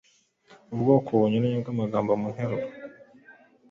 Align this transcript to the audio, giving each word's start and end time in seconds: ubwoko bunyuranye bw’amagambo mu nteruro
ubwoko 0.73 1.09
bunyuranye 1.19 1.57
bw’amagambo 1.63 2.11
mu 2.21 2.27
nteruro 2.33 2.67